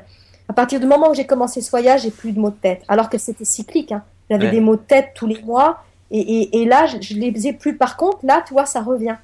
[0.51, 2.83] À partir du moment où j'ai commencé ce voyage, j'ai plus de maux de tête.
[2.89, 3.93] Alors que c'était cyclique.
[3.93, 4.03] Hein.
[4.29, 5.77] J'avais des maux de tête tous les mois.
[6.11, 7.77] Et, là, je, ne les ai plus.
[7.77, 9.15] Par contre, là, tu vois, ça revient.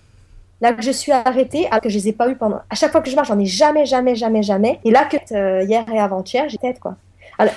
[0.61, 2.61] Là que je suis arrêtée, alors que je les ai pas eu pendant.
[2.69, 4.79] À chaque fois que je marche, j'en ai jamais, jamais, jamais, jamais.
[4.85, 6.95] Et là que euh, hier et avant-hier, j'ai tête quoi.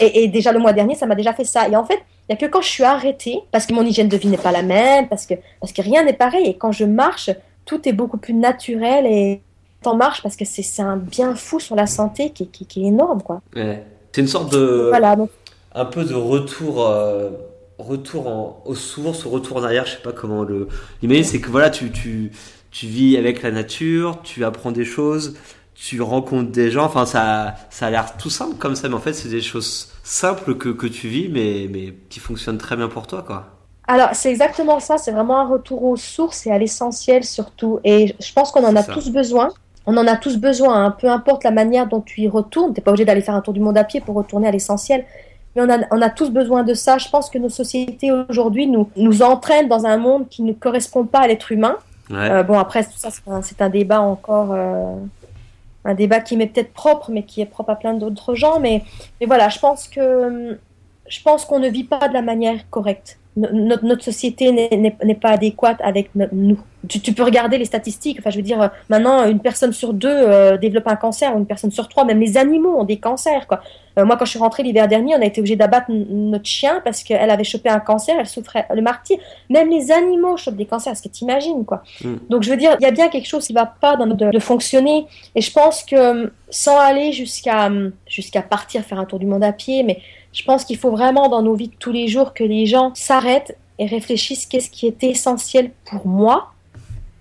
[0.01, 1.69] et, déjà le mois dernier, ça m'a déjà fait ça.
[1.69, 4.09] Et en fait, il y a que quand je suis arrêtée, parce que mon hygiène
[4.09, 6.49] de vie n'est pas la même, parce que parce que rien n'est pareil.
[6.49, 7.31] Et quand je marche,
[7.67, 9.41] tout est beaucoup plus naturel et
[9.85, 13.23] en marche parce que c'est un bien fou sur la santé qui, qui, est énorme.
[13.23, 13.41] quoi.
[13.55, 14.89] C'est une sorte de.
[14.91, 15.17] Voilà,
[15.75, 16.87] Un peu de retour.
[16.87, 17.31] Euh,
[17.79, 20.69] retour en, souvent ce retour en arrière, je sais pas comment le
[21.01, 22.31] l'imaginer, c'est que voilà, tu, tu,
[22.71, 25.35] tu vis avec la nature, tu apprends des choses,
[25.75, 29.01] tu rencontres des gens, enfin ça, ça a l'air tout simple comme ça, mais en
[29.01, 32.89] fait c'est des choses simples que, que tu vis, mais, mais qui fonctionnent très bien
[32.89, 33.47] pour toi, quoi.
[33.89, 37.81] Alors, c'est exactement ça, c'est vraiment un retour aux sources et à l'essentiel surtout.
[37.83, 39.49] Et je pense qu'on en a tous besoin
[39.87, 40.91] on en a tous besoin, hein.
[40.91, 42.75] peu importe la manière dont tu y retournes.
[42.75, 44.51] Tu n'es pas obligé d'aller faire un tour du monde à pied pour retourner à
[44.51, 45.05] l'essentiel.
[45.57, 46.99] Mais on a, tous besoin de ça.
[46.99, 51.05] Je pense que nos sociétés aujourd'hui nous, nous entraînent dans un monde qui ne correspond
[51.05, 51.77] pas à l'être humain.
[52.13, 53.09] Euh, bon, après, ça,
[53.43, 54.95] c'est un, débat encore, euh,
[55.85, 58.61] un débat qui m'est peut-être propre, mais qui est propre à plein d'autres gens.
[58.61, 58.85] Mais,
[59.21, 60.57] mais voilà, je pense que
[61.09, 63.20] je pense qu'on ne vit pas de la manière correcte.
[63.53, 66.59] Notre, notre société n'est pas adéquate avec nous.
[66.89, 68.19] Tu, peux regarder les statistiques.
[68.21, 71.71] Enfin, je veux dire, maintenant, une personne sur deux euh, développe un cancer, une personne
[71.71, 73.47] sur trois, même les animaux ont des cancers.
[73.47, 73.61] Quoi.
[73.99, 76.81] Euh, moi, quand je suis rentrée l'hiver dernier, on a été obligé d'abattre notre chien
[76.85, 79.19] parce qu'elle avait chopé un cancer, elle souffrait le martyr.
[79.51, 81.65] Même les animaux chopent des cancers, ce que tu imagines.
[81.65, 81.83] Quoi.
[82.03, 82.15] Mm.
[82.31, 84.31] Donc, je veux dire, il y a bien quelque chose qui va pas dans notre
[84.31, 85.07] de, fonctionner.
[85.35, 87.71] Et je pense que sans aller jusqu'à
[88.07, 90.01] jusqu'à partir faire un tour du monde à pied, mais
[90.33, 92.93] je pense qu'il faut vraiment dans nos vies de tous les jours que les gens
[92.95, 96.53] s'arrêtent et réfléchissent qu'est-ce qui est essentiel pour moi.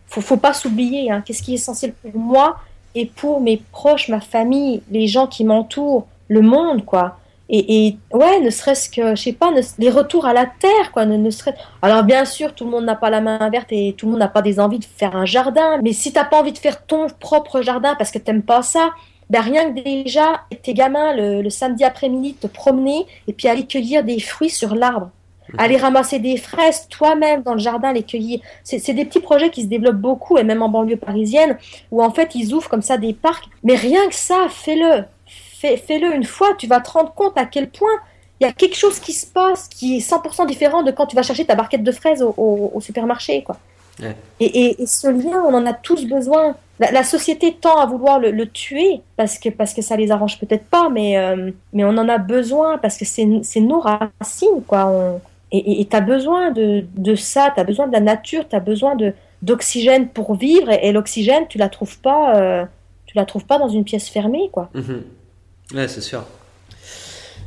[0.07, 2.57] Faut, faut pas s'oublier, hein, qu'est-ce qui est essentiel pour moi
[2.95, 7.17] et pour mes proches, ma famille, les gens qui m'entourent, le monde, quoi.
[7.51, 11.05] Et, et ouais, ne serait-ce que, je sais pas, les retours à la terre, quoi.
[11.05, 11.55] Ne, serait...
[11.81, 14.19] Alors bien sûr, tout le monde n'a pas la main verte et tout le monde
[14.19, 15.79] n'a pas des envies de faire un jardin.
[15.83, 18.91] Mais si t'as pas envie de faire ton propre jardin parce que t'aimes pas ça,
[19.29, 24.03] ben rien que déjà, tes gamins, le, samedi après-midi, te promener et puis aller cueillir
[24.03, 25.11] des fruits sur l'arbre.
[25.53, 25.59] Mhm.
[25.59, 28.39] Aller ramasser des fraises toi-même dans le jardin, les cueillir.
[28.63, 31.57] C'est des petits projets qui se développent beaucoup, et même en banlieue parisienne,
[31.91, 33.45] où en fait ils ouvrent comme ça des parcs.
[33.63, 35.05] Mais rien que ça, fais-le.
[35.27, 37.89] Fais-le une fois, tu vas te rendre compte à quel point
[38.39, 41.15] il y a quelque chose qui se passe qui est 100% différent de quand tu
[41.15, 43.43] vas chercher ta barquette de fraises au, supermarché.
[43.43, 43.57] quoi.
[44.39, 46.55] Et, ce lien, on en a tous besoin.
[46.79, 50.65] La, société tend à vouloir le, tuer parce que, parce que ça les arrange peut-être
[50.65, 53.25] pas, mais, euh, mais on en a besoin parce que c'est
[53.59, 54.63] nos racines.
[54.65, 55.19] quoi.
[55.51, 58.61] et tu as besoin de, de ça, tu as besoin de la nature, tu as
[58.61, 58.95] besoin
[59.41, 62.37] d'oxygène pour vivre et, l'oxygène, tu la trouves pas.
[62.37, 62.65] Euh,
[63.05, 64.69] tu la trouves pas dans une pièce fermée, quoi.
[64.75, 65.75] Mm-hmm.
[65.75, 66.23] Ouais, c'est sûr.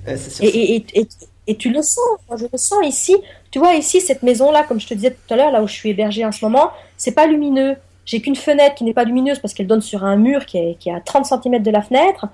[0.07, 1.07] Et, et, et,
[1.47, 3.17] tu le sens, je le sens ici.
[3.51, 5.75] Tu vois, ici, cette maison-là, comme je te disais tout à l'heure, là où je
[5.75, 7.77] suis hébergée en ce moment, c'est pas lumineux.
[8.05, 10.77] J'ai qu'une fenêtre qui n'est pas lumineuse parce qu'elle donne sur un mur qui est,
[10.79, 12.27] qui à 30 cm de la fenêtre.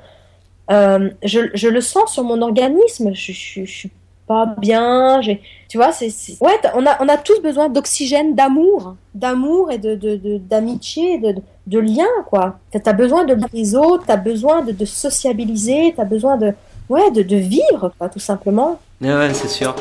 [0.71, 3.15] Euh, je, je, le sens sur mon organisme.
[3.15, 3.91] Je, je, je suis
[4.29, 5.21] pas bien.
[5.69, 9.95] Tu vois, c'est, ouais, on a, on a tous besoin d'oxygène, d'amour, d'amour et de,
[9.97, 11.35] de, d'amitié, de,
[11.67, 12.59] de, lien, quoi.
[12.71, 16.53] T'as besoin de les autres, t'as besoin de, de sociabiliser, t'as besoin de,
[16.89, 18.81] ouais, de, de vivre, quoi, tout simplement.
[19.01, 19.75] Ouais, c'est sûr.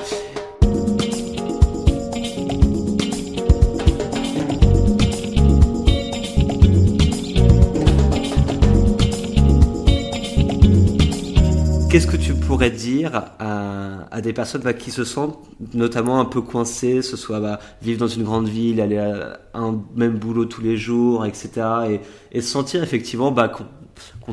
[11.90, 15.40] Qu'est-ce que tu pourrais dire à, des personnes bah, qui se sentent
[15.74, 19.82] notamment un peu coincées, ce soit bah, vivre dans une grande ville, aller à un
[19.96, 21.50] même boulot tous les jours, etc.
[21.90, 22.02] Et,
[22.38, 23.66] et se sentir effectivement bah, qu'on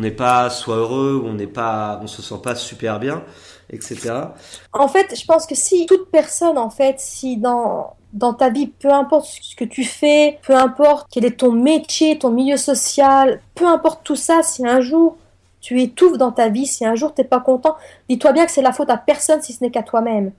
[0.01, 3.23] n'est pas soit heureux, on n'est pas, on se sent pas super bien,
[3.71, 4.13] etc.
[4.73, 8.69] En fait, je pense que si toute personne, en fait, si dans dans ta vie,
[8.69, 13.41] peu importe ce que tu fais, peu importe quel est ton métier, ton milieu social,
[13.57, 15.17] peu importe tout ça, si un jour
[15.61, 17.77] tu étouffes dans ta vie, si un jour tu n'es pas content,
[18.09, 20.31] dis-toi bien que c'est la faute à personne si ce n'est qu'à toi-même.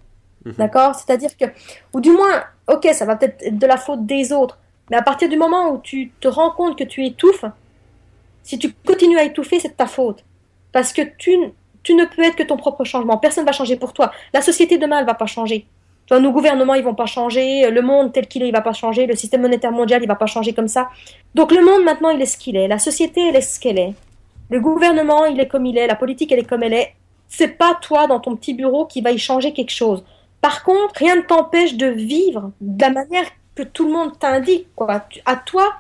[0.46, 0.54] Mhm.
[0.58, 0.96] D'accord?
[0.96, 1.46] C'est-à-dire que,
[1.94, 4.58] ou du moins, ok, ça va peut-être être de la faute des autres,
[4.90, 7.46] mais à partir du moment où tu te rends compte que tu étouffes,
[8.46, 10.24] si tu continues à étouffer, c'est de ta faute.
[10.72, 13.18] Parce que tu, ne peux être que ton propre changement.
[13.18, 14.12] Personne ne va changer pour toi.
[14.34, 15.66] La société demain, elle va pas changer.
[16.06, 17.70] Toi, nos gouvernements, ils vont pas changer.
[17.72, 19.08] Le monde tel qu'il est, il va pas changer.
[19.08, 20.90] Le système monétaire mondial, il va pas changer comme ça.
[21.34, 22.68] Donc le monde maintenant, il est ce qu'il est.
[22.68, 23.94] La société, elle est ce qu'elle est.
[24.52, 26.94] Le gouvernement, il est comme il est, la politique, elle est comme elle est.
[27.28, 30.06] C'est pas toi, dans ton petit bureau, qui va y changer quelque chose.
[30.40, 34.68] Par contre, rien ne t'empêche de vivre de la manière que tout le monde t'indique.
[35.26, 35.74] À toi,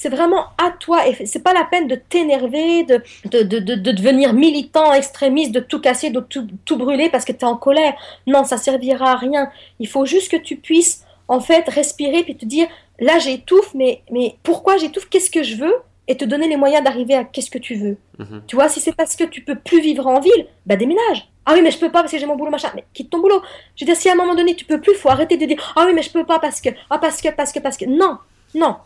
[0.00, 1.08] c'est vraiment à toi.
[1.08, 5.58] Et c'est pas la peine de t'énerver, de de, de, de, devenir militant, extrémiste, de
[5.58, 7.94] tout casser, de tout, tout brûler parce que tu es en colère.
[8.28, 9.50] Non, ça servira à rien.
[9.80, 12.68] Il faut juste que tu puisses, en fait, respirer puis te dire,
[13.00, 15.08] là, j'étouffe, mais, mais pourquoi j'étouffe?
[15.08, 15.74] Qu'est-ce que je veux?
[16.10, 17.98] et te donner les moyens d'arriver à qu'est-ce que tu veux.
[18.18, 18.42] Mhm.
[18.46, 21.28] Tu vois, si c'est parce que tu peux plus vivre en ville, bah déménage.
[21.44, 22.70] Ah oui, mais je peux pas parce que j'ai mon boulot, machin.
[22.74, 23.42] Mais quitte ton boulot.
[23.76, 25.58] Je veux dire, si à un moment donné tu peux plus, faut arrêter de dire
[25.76, 27.84] ah oui, mais je peux pas parce que ah parce que parce que parce que
[27.84, 28.16] non,
[28.54, 28.76] non.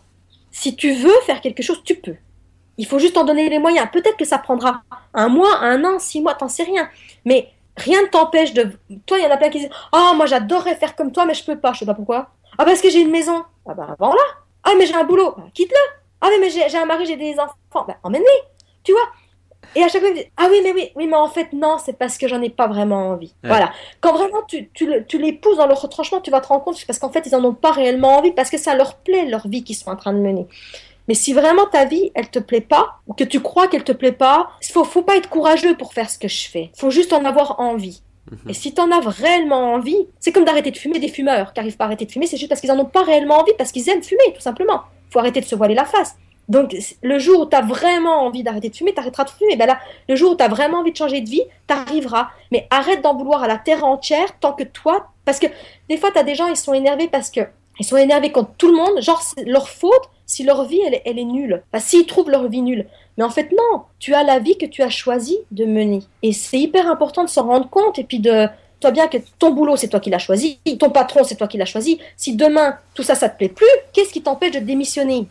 [0.52, 2.14] Si tu veux faire quelque chose, tu peux.
[2.78, 3.88] Il faut juste en donner les moyens.
[3.92, 4.82] Peut-être que ça prendra
[5.14, 6.88] un mois, un an, six mois, t'en sais rien.
[7.24, 8.70] Mais rien ne t'empêche de.
[9.06, 11.34] Toi, il y en a plein qui disent oh, moi j'adorerais faire comme toi, mais
[11.34, 11.72] je peux pas.
[11.72, 12.30] Je sais pas pourquoi.
[12.58, 13.44] Ah, parce que j'ai une maison.
[13.66, 14.22] Ah, bah, avant là.
[14.62, 15.34] Ah, mais j'ai un boulot.
[15.36, 16.02] Bah, quitte-le.
[16.24, 17.84] Ah mais j'ai un mari, j'ai des enfants.
[17.86, 18.42] Ben, emmène-les,
[18.84, 19.08] tu vois?
[19.74, 21.76] Et à chaque fois, me disent, ah oui, mais oui, oui, mais en fait, non,
[21.84, 23.34] c'est parce que j'en ai pas vraiment envie.
[23.42, 23.72] Voilà.
[24.00, 26.76] Quand vraiment tu, tu, tu, les pousses dans leur retranchement, tu vas te rendre compte
[26.76, 29.26] c'est parce qu'en fait, ils en ont pas réellement envie, parce que ça leur plaît,
[29.26, 30.46] leur vie qu'ils sont en train de mener.
[31.08, 33.92] Mais si vraiment ta vie, elle te plaît pas, ou que tu crois qu'elle te
[33.92, 36.70] plaît pas, il faut, faut pas être courageux pour faire ce que je fais.
[36.76, 38.02] faut juste en avoir envie.
[38.30, 38.50] Mhm.
[38.50, 41.60] Et si tu en as réellement envie, c'est comme d'arrêter de fumer des fumeurs qui
[41.60, 43.52] arrivent pas à arrêter de fumer, c'est juste parce qu'ils en ont pas réellement envie,
[43.58, 44.82] parce qu'ils aiment fumer, tout simplement
[45.12, 46.16] faut arrêter de se voiler la face.
[46.48, 49.56] Donc, le jour où tu as vraiment envie d'arrêter de fumer, tu arrêteras de fumer.
[49.56, 49.78] Ben là,
[50.08, 52.28] le jour où tu as vraiment envie de changer de vie, tu arriveras.
[52.50, 55.08] Mais arrête d'en vouloir à la terre entière tant que toi.
[55.24, 55.46] Parce que
[55.88, 57.40] des fois, tu as des gens, ils sont énervés parce que.
[57.80, 61.00] Ils sont énervés contre tout le monde, genre c'est leur faute si leur vie elle,
[61.04, 61.62] elle est nulle.
[61.72, 62.86] Enfin, s'ils trouvent leur vie nulle.
[63.16, 66.02] Mais en fait, non, tu as la vie que tu as choisi de mener.
[66.22, 68.46] Et c'est hyper important de s'en rendre compte et puis de,
[68.80, 71.56] toi bien que ton boulot, c'est toi qui l'as choisi, ton patron, c'est toi qui
[71.56, 71.98] l'as choisi.
[72.16, 75.26] Si demain, tout ça, ça te plaît plus, qu'est-ce qui t'empêche de démissionner?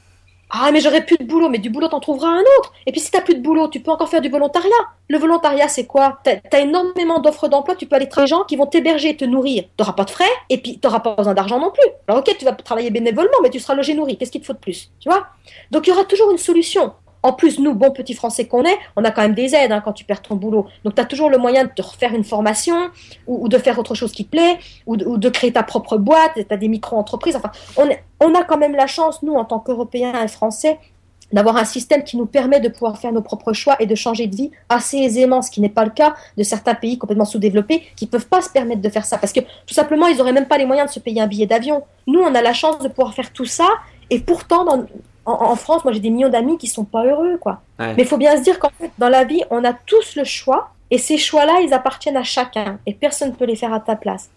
[0.54, 2.74] Ah, mais j'aurais plus de boulot, mais du boulot, t'en trouveras un autre.
[2.86, 4.70] Et puis si t'as plus de boulot, tu peux encore faire du volontariat.
[5.10, 6.20] Le volontariat, c'est quoi?
[6.24, 9.64] T'as as énormément d'offres d'emploi, tu peux aller travailler gens qui vont t'héberger, te nourrir.
[9.78, 11.90] T'auras pas de frais, et puis t'auras pas besoin d'argent non plus.
[12.08, 14.18] Alors ok, tu vas travailler bénévolement, mais tu seras logé nourri.
[14.18, 14.92] Qu'est-ce qu'il te faut de plus?
[15.00, 15.28] Tu vois?
[15.72, 16.94] Donc il y aura toujours une solution.
[17.24, 19.82] En plus, nous, bons petits Français qu'on est, on a quand même des aides hein,
[19.84, 20.68] quand tu perds ton boulot.
[20.84, 22.90] Donc, tu as toujours le moyen de te refaire une formation
[23.28, 24.58] ou, de faire autre chose qui te plaît
[24.88, 26.32] ou de, créer ta propre boîte.
[26.36, 27.36] Tu as des micro-entreprises.
[27.36, 30.80] Enfin, on, on a quand même la chance, nous, en tant qu'Européens et Français,
[31.34, 34.28] d'avoir un système qui nous permet de pouvoir faire nos propres choix et de changer
[34.28, 37.84] de vie assez aisément, ce qui n'est pas le cas de certains pays complètement sous-développés
[37.96, 40.34] qui ne peuvent pas se permettre de faire ça parce que tout simplement ils n'auraient
[40.34, 41.84] même pas les moyens de se payer un billet d'avion.
[42.08, 43.68] Nous, on a la chance de pouvoir faire tout ça
[44.10, 44.86] et pourtant dans,
[45.26, 47.62] en, France, moi j'ai des millions d'amis qui sont pas heureux, quoi.
[47.80, 50.24] Mais il faut bien se dire qu'en fait, dans la vie, on a tous le
[50.24, 53.80] choix, et ces choix-là, ils appartiennent à chacun, et personne ne peut les faire à
[53.80, 54.30] ta place.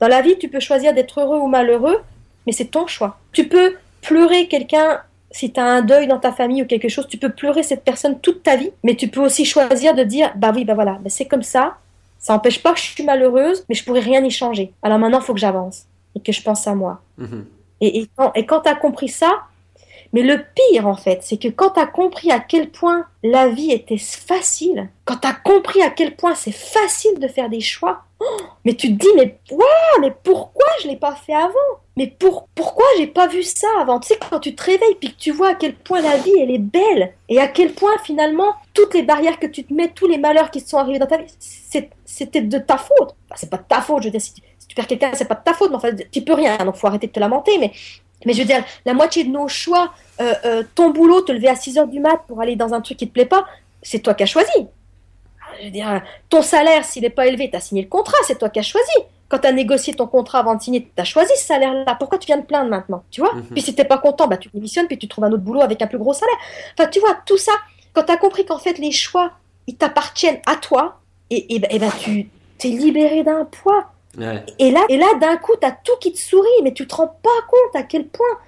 [0.00, 2.00] Dans la vie, tu peux choisir d'être heureux ou malheureux,
[2.46, 3.18] mais c'est ton choix.
[3.32, 5.00] Tu peux pleurer quelqu'un
[5.30, 7.84] si tu as un deuil dans ta famille ou quelque chose, tu peux pleurer cette
[7.84, 10.98] personne toute ta vie, mais tu peux aussi choisir de dire bah oui, bah voilà,
[11.00, 11.76] bah c'est comme ça,
[12.18, 14.72] ça n'empêche pas que je suis malheureuse, mais je pourrais rien y changer.
[14.82, 17.00] Alors maintenant, il faut que j'avance et que je pense à moi.
[17.16, 17.46] Mhm.
[17.80, 19.42] Et, et, quand, et quand tu as compris ça,
[20.12, 23.48] mais le pire, en fait, c'est que quand tu as compris à quel point la
[23.48, 27.60] vie était facile, quand tu as compris à quel point c'est facile de faire des
[27.60, 29.38] choix, oh, mais tu te dis, mais,
[30.00, 31.48] mais pourquoi je l'ai pas fait avant?
[31.96, 34.00] Mais pour, pourquoi j'ai pas vu ça avant?
[34.00, 36.38] Tu sais, quand tu te réveilles puis que tu vois à quel point la vie,
[36.40, 39.88] elle est belle et à quel point finalement, toutes les barrières que tu te mets,
[39.88, 41.26] tous les malheurs qui sont arrivés dans ta vie,
[42.04, 43.14] c'était de ta faute.
[43.28, 45.34] Enfin, c'est pas de ta faute, je veux dire, si tu, perds quelqu'un, c'est pas
[45.34, 47.72] de ta faute, mais enfin, tu peux rien, donc faut arrêter de te lamenter, mais
[48.24, 51.48] mais je veux dire, la moitié de nos choix, euh, euh, ton boulot, te lever
[51.48, 53.46] à 6 heures du mat pour aller dans un truc qui te plaît pas,
[53.82, 54.50] c'est toi qui as choisi.
[55.60, 58.38] Je veux dire, ton salaire, s'il n'est pas élevé, tu as signé le contrat, c'est
[58.38, 58.92] toi qui as choisi.
[59.28, 61.94] Quand tu as négocié ton contrat avant de signer, tu as choisi ce salaire-là.
[61.98, 63.34] Pourquoi tu viens de plaindre maintenant Tu vois?
[63.34, 63.44] Mhm.
[63.52, 65.80] Puis si t'es pas content, bah, tu démissionnes, puis tu trouves un autre boulot avec
[65.82, 66.36] un plus gros salaire.
[66.78, 67.52] Enfin, tu vois, tout ça,
[67.92, 69.32] quand tu as compris qu'en fait, les choix,
[69.66, 73.91] ils t'appartiennent à toi, et, et, et bah, tu t'es libéré d'un poids.
[74.58, 76.94] Et là, et là d'un coup, tu as tout qui te sourit, mais tu te
[76.94, 78.38] rends pas compte à quel point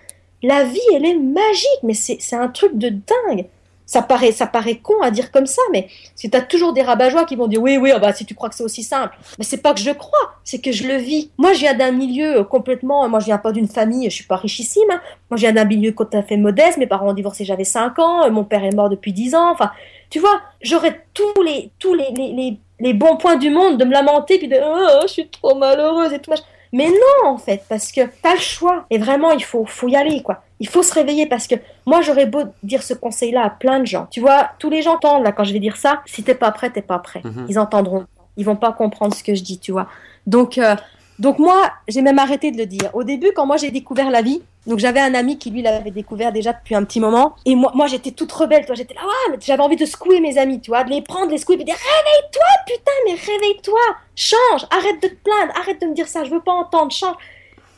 [0.42, 1.81] la vie, elle est magique.
[1.83, 3.46] Mais c'est un truc de dingue.
[3.87, 6.81] Ça paraît, ça paraît con à dire comme ça, mais si tu as toujours des
[6.81, 9.14] rabat qui vont dire oui, oui, oh bah, si tu crois que c'est aussi simple.
[9.38, 11.31] Mais c'est pas que je crois, c'est que je le vis.
[11.37, 14.37] Moi, je viens d'un milieu complètement, moi, je viens pas d'une famille, je suis pas
[14.37, 14.90] richissime.
[14.90, 15.00] Hein.
[15.31, 16.79] Moi, je viens d'un milieu tout à fait modeste.
[16.79, 18.31] Mes parents ont divorcé, j'avais 5 ans.
[18.31, 19.53] Mon père est mort depuis 10 ans.
[19.53, 19.70] Enfin,
[20.09, 22.59] tu vois, j'aurais tous les, tous les les
[22.93, 26.19] bons points du monde, de me lamenter, puis de oh, je suis trop malheureuse et
[26.19, 26.33] tout.
[26.73, 28.85] Mais non, en fait, parce que t'as le choix.
[28.91, 30.43] Et vraiment, il faut, faut y aller, quoi.
[30.59, 31.55] Il faut se réveiller parce que
[31.87, 34.09] moi, j'aurais beau dire ce conseil-là à plein de gens.
[34.11, 36.03] Tu vois, tous les gens entendent, là, quand je vais dire ça.
[36.05, 37.23] Si t'es pas prêt, t'es pas prêt.
[37.23, 37.47] Mhm.
[37.49, 38.07] Ils entendront.
[38.37, 39.87] Ils vont pas comprendre ce que je dis, tu vois.
[40.27, 40.75] Donc, euh,
[41.21, 42.91] donc moi, j'ai même arrêté de le dire.
[42.93, 45.90] Au début, quand moi j'ai découvert la vie, donc j'avais un ami qui lui l'avait
[45.90, 49.03] découvert déjà depuis un petit moment, et moi, moi j'étais toute rebelle, toi, j'étais là,
[49.03, 51.59] ouais, j'avais envie de secouer mes amis, tu vois, de les prendre, les secouer, et
[51.59, 53.81] de dire réveille-toi, putain, mais réveille-toi,
[54.16, 57.16] change, arrête de te plaindre, arrête de me dire ça, je veux pas entendre, change.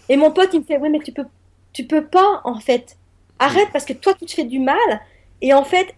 [0.09, 1.27] Et mon pote il me fait, oui, mais tu peux,
[1.73, 2.97] tu peux pas en fait,
[3.39, 5.01] arrête parce que toi tu te fais du mal,
[5.43, 5.95] et en fait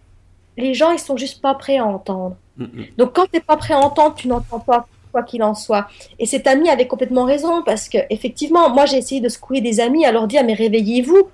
[0.57, 2.35] les gens ils sont juste pas prêts à entendre.
[2.57, 2.85] Mm, mm.
[2.97, 5.87] Donc quand t'es pas prêt à entendre, tu n'entends pas quoi qu'il en soit.
[6.19, 9.79] Et cet ami avait complètement raison parce que effectivement, moi j'ai essayé de secouer des
[9.79, 11.29] amis à leur dire mais réveillez-vous.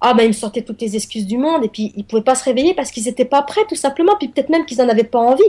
[0.00, 2.34] Ah ben ils me sortaient toutes les excuses du monde et puis ils pouvaient pas
[2.34, 5.04] se réveiller parce qu'ils étaient pas prêts tout simplement puis peut-être même qu'ils en avaient
[5.04, 5.42] pas envie.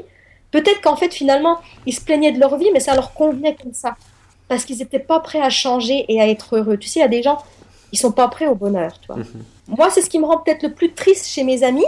[0.51, 3.73] Peut-être qu'en fait finalement ils se plaignaient de leur vie mais ça leur convenait comme
[3.73, 3.95] ça
[4.49, 6.75] parce qu'ils étaient pas prêts à changer et à être heureux.
[6.77, 7.37] Tu sais, il y a des gens
[7.93, 9.17] ils sont pas prêts au bonheur, tu vois.
[9.17, 9.43] Mhm.
[9.69, 11.85] Moi c'est ce qui me rend peut-être le plus triste chez mes amis,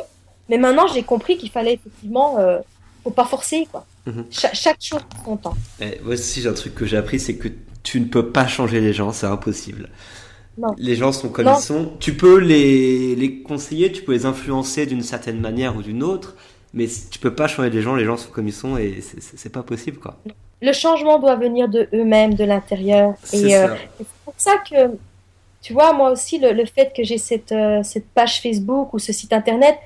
[0.48, 2.60] mais maintenant j'ai compris qu'il fallait effectivement euh,
[3.04, 3.86] faut pas forcer quoi.
[4.06, 4.26] Mhm.
[4.32, 5.56] chaque chose son temps.
[6.04, 7.48] moi aussi, j'ai un truc que j'ai appris, c'est que
[7.84, 9.90] tu ne peux pas changer les gens, c'est impossible.
[10.58, 10.76] Non.
[10.78, 11.94] Les gens sont comme ils sont.
[12.00, 16.36] Tu peux les, les conseiller, tu peux les influencer d'une certaine manière ou d'une autre,
[16.74, 19.52] mais tu peux pas changer les gens, les gens sont comme ils sont et c'est
[19.52, 20.18] pas possible quoi.
[20.62, 23.16] Le changement doit venir de eux-mêmes, de l'intérieur.
[23.34, 24.96] Et euh, c'est pour ça que,
[25.62, 29.00] tu vois, moi aussi, le, le fait que j'ai cette, euh, cette page Facebook ou
[29.00, 29.78] ce site internet,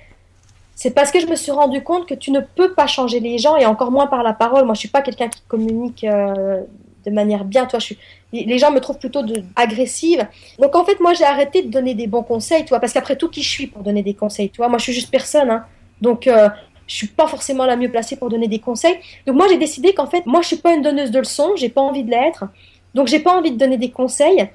[0.78, 3.40] c'est parce que je me suis rendu compte que tu ne peux pas changer les
[3.40, 4.64] gens et encore moins par la parole.
[4.64, 6.62] Moi, je suis pas quelqu'un qui communique euh,
[7.04, 7.66] de manière bien.
[7.66, 7.98] Toi, je suis,
[8.32, 10.28] les gens me trouvent plutôt de, agressive.
[10.60, 13.28] Donc en fait, moi, j'ai arrêté de donner des bons conseils, toi, parce qu'après tout,
[13.28, 15.66] qui je suis pour donner des conseils, toi Moi, je suis juste personne, hein.
[16.00, 16.48] Donc euh,
[16.86, 19.00] je suis pas forcément la mieux placée pour donner des conseils.
[19.26, 21.70] Donc moi, j'ai décidé qu'en fait, moi, je suis pas une donneuse de leçons, j'ai
[21.70, 22.46] pas envie de l'être.
[22.94, 24.48] Donc j'ai pas envie de donner des conseils.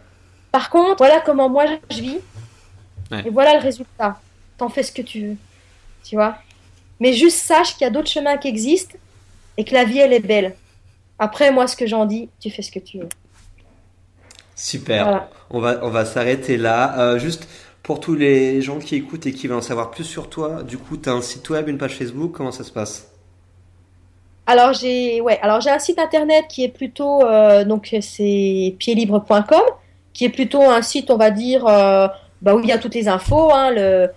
[0.53, 2.19] Par contre, voilà comment moi je vis.
[3.25, 4.21] Et voilà le résultat.
[4.57, 5.37] T'en fais ce que tu veux.
[6.05, 6.37] Tu vois
[7.01, 8.97] Mais juste sache qu'il y a d'autres chemins qui existent
[9.57, 10.55] et que la vie, elle est belle.
[11.19, 13.09] Après, moi, ce que j'en dis, tu fais ce que tu veux.
[14.57, 15.29] Super.
[15.51, 16.99] On va, on va s'arrêter là.
[16.99, 17.49] Euh, juste
[17.83, 20.79] pour tous les gens qui écoutent et qui veulent en savoir plus sur toi, du
[20.79, 23.13] coup, tu as un site web, une page Facebook, comment ça se passe?
[24.47, 29.63] Alors j'ai ouais, alors j'ai un site internet qui est plutôt euh, donc c'est piedlibre.com
[30.13, 32.09] qui est plutôt un site on va dire euh,
[32.41, 34.11] bah, où il y a toutes les infos hein, le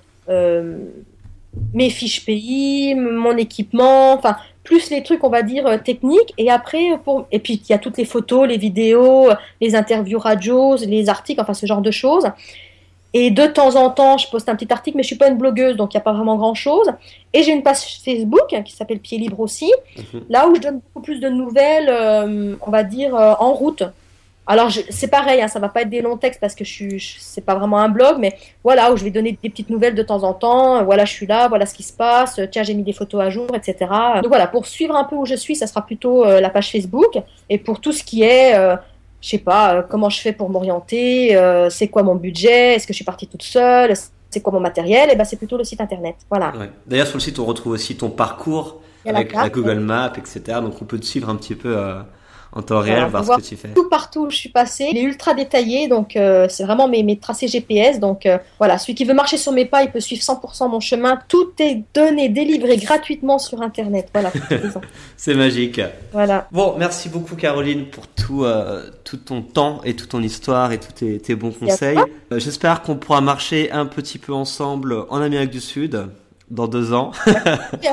[1.74, 6.50] mes fiches pays, mon équipement, enfin plus les trucs on va dire euh, techniques et
[6.50, 9.30] après pour et puis il y a toutes les photos, les vidéos,
[9.62, 12.28] les interviews radios, les articles, enfin ce genre de choses.
[13.18, 15.38] Et de temps en temps, je poste un petit article, mais je suis pas une
[15.38, 16.92] blogueuse, donc il n'y a pas vraiment grand-chose.
[17.32, 20.24] Et j'ai une page Facebook qui s'appelle Pied Libre aussi, mhm.
[20.28, 23.84] là où je donne beaucoup plus de nouvelles, euh, on va dire, euh, en route.
[24.48, 27.18] Alors c'est pareil, hein, ça va pas être des longs textes parce que je suis,
[27.20, 30.04] c'est pas vraiment un blog, mais voilà où je vais donner des petites nouvelles de
[30.04, 30.84] temps en temps.
[30.84, 32.40] Voilà, je suis là, voilà ce qui se passe.
[32.52, 33.90] Tiens, j'ai mis des photos à jour, etc.
[34.22, 36.72] Donc voilà, pour suivre un peu où je suis, ça sera plutôt euh, la page
[36.72, 37.18] Facebook.
[37.50, 38.76] Et pour tout ce qui est, euh,
[39.26, 42.86] je sais pas, euh, comment je fais pour m'orienter, euh, c'est quoi mon budget, est-ce
[42.86, 43.94] que je suis partie toute seule,
[44.30, 46.16] c'est quoi mon matériel, et ben c'est plutôt le site internet.
[46.30, 46.54] Voilà.
[46.86, 50.60] D'ailleurs sur le site on retrouve aussi ton parcours avec la, Google Maps, etc.
[50.62, 51.76] Donc on peut te suivre un petit peu
[52.56, 53.74] en temps réel, voir, ce que tu fais.
[53.74, 57.04] Tout partout où je suis passée, il est ultra détaillé, donc euh, c'est vraiment mes,
[57.04, 58.00] mes, tracés GPS.
[58.00, 60.80] Donc euh, voilà, celui qui veut marcher sur mes pas, il peut suivre 100% mon
[60.80, 61.20] chemin.
[61.28, 64.08] Tout est donné, délivré gratuitement sur Internet.
[64.14, 64.32] Voilà.
[65.18, 65.82] c'est magique.
[66.14, 66.48] Voilà.
[66.54, 70.80] Bon, merci beaucoup Caroline pour tout, euh, tout ton temps et toute ton histoire et
[70.80, 72.00] tous tes, tes bons conseils.
[72.32, 76.08] J'espère qu'on pourra marcher un petit peu ensemble en Amérique du Sud
[76.50, 77.12] dans deux ans.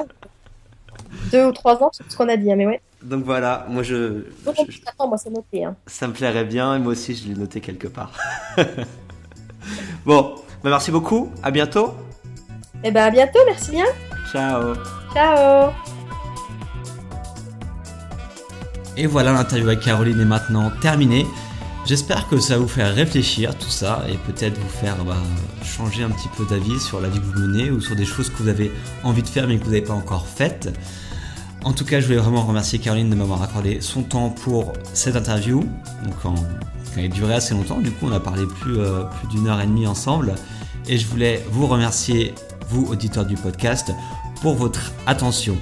[1.33, 2.81] deux ou trois ans, c'est ce qu'on a dit, hein, mais ouais.
[3.03, 4.25] Donc voilà, moi je.
[4.45, 5.65] moi c'est noté.
[5.65, 5.75] Hein.
[5.87, 8.13] Ça me plairait bien et moi aussi je l'ai noté quelque part.
[10.07, 11.95] bon, bah merci beaucoup, à bientôt.
[12.85, 13.87] Et eh ben à bientôt, merci bien.
[14.31, 14.75] Ciao.
[15.13, 15.71] Ciao.
[18.97, 21.27] Et voilà, l'interview avec Caroline est maintenant terminée.
[21.85, 25.17] J'espère que ça va vous faire réfléchir tout ça et peut-être vous faire bah,
[25.65, 28.31] changer un petit peu d'avis sur la vie que vous menez ou sur des choses
[28.31, 28.71] que vous avez
[29.03, 30.69] envie de faire mais que vous n'avez pas encore faites.
[31.65, 35.15] En tout cas, je voulais vraiment remercier Caroline de m'avoir accordé son temps pour cette
[35.15, 35.61] interview.
[36.05, 36.35] Donc,
[36.97, 39.61] elle a duré assez longtemps, du coup, on a parlé plus, euh, plus d'une heure
[39.61, 40.35] et demie ensemble.
[40.89, 42.35] Et je voulais vous remercier,
[42.69, 43.93] vous, auditeurs du podcast,
[44.41, 45.57] pour votre attention.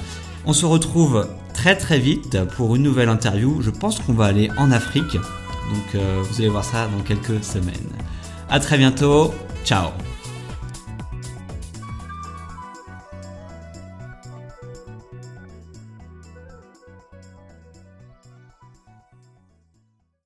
[0.46, 3.60] On se retrouve très très vite pour une nouvelle interview.
[3.60, 5.12] Je pense qu'on va aller en Afrique.
[5.12, 7.74] Donc, euh, vous allez voir ça dans quelques semaines.
[8.48, 9.34] À très bientôt.
[9.64, 9.90] Ciao